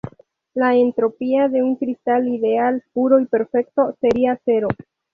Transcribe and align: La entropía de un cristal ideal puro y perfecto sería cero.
La 0.55 0.73
entropía 0.73 1.47
de 1.47 1.61
un 1.61 1.75
cristal 1.75 2.27
ideal 2.27 2.81
puro 2.91 3.19
y 3.19 3.27
perfecto 3.27 3.95
sería 4.01 4.41
cero. 4.43 4.67